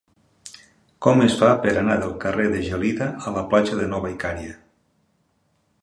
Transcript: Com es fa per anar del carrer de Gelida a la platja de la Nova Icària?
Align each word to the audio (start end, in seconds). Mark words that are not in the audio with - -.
Com 1.05 1.21
es 1.25 1.35
fa 1.41 1.51
per 1.65 1.75
anar 1.81 1.99
del 2.05 2.15
carrer 2.25 2.47
de 2.55 2.63
Gelida 2.71 3.11
a 3.19 3.35
la 3.37 3.47
platja 3.53 3.77
de 3.79 3.85
la 3.85 3.93
Nova 3.95 4.15
Icària? 4.17 4.61